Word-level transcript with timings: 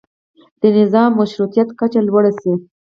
د 0.61 0.63
نظام 0.77 1.09
مشروطیت 1.19 1.69
کچه 1.79 2.01
لوړه 2.07 2.31
شي. 2.39 2.53